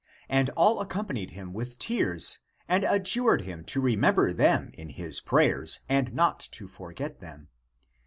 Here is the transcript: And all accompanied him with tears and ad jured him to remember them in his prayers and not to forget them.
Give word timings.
And 0.27 0.49
all 0.57 0.81
accompanied 0.81 1.29
him 1.29 1.53
with 1.53 1.77
tears 1.77 2.39
and 2.67 2.83
ad 2.83 3.03
jured 3.03 3.41
him 3.41 3.63
to 3.65 3.79
remember 3.79 4.33
them 4.33 4.71
in 4.73 4.89
his 4.89 5.21
prayers 5.21 5.81
and 5.87 6.11
not 6.11 6.39
to 6.53 6.67
forget 6.67 7.19
them. 7.19 7.49